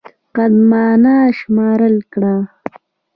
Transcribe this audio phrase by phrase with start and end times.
[0.35, 2.35] قدمانه شماره کړه.